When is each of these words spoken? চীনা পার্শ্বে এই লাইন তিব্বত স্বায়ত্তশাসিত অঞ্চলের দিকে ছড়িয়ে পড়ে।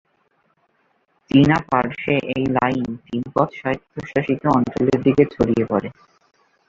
চীনা 1.31 1.57
পার্শ্বে 1.69 2.15
এই 2.33 2.43
লাইন 2.55 2.85
তিব্বত 3.05 3.49
স্বায়ত্তশাসিত 3.59 4.41
অঞ্চলের 4.57 4.99
দিকে 5.05 5.23
ছড়িয়ে 5.33 5.65
পড়ে। 5.65 5.89